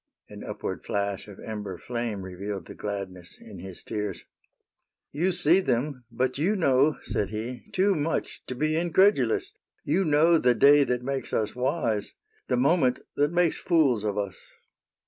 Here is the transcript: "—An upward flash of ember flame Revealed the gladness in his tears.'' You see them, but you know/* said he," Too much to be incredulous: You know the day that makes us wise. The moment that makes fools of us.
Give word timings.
"—An 0.29 0.43
upward 0.43 0.83
flash 0.83 1.27
of 1.27 1.39
ember 1.41 1.77
flame 1.77 2.23
Revealed 2.23 2.65
the 2.65 2.73
gladness 2.73 3.37
in 3.39 3.59
his 3.59 3.83
tears.'' 3.83 4.25
You 5.21 5.31
see 5.31 5.59
them, 5.59 6.05
but 6.09 6.39
you 6.39 6.55
know/* 6.55 6.97
said 7.03 7.29
he," 7.29 7.65
Too 7.71 7.93
much 7.93 8.43
to 8.47 8.55
be 8.55 8.75
incredulous: 8.75 9.53
You 9.83 10.03
know 10.03 10.39
the 10.39 10.55
day 10.55 10.83
that 10.85 11.03
makes 11.03 11.33
us 11.33 11.55
wise. 11.55 12.13
The 12.47 12.57
moment 12.57 13.01
that 13.15 13.31
makes 13.31 13.59
fools 13.59 14.03
of 14.03 14.17
us. 14.17 14.37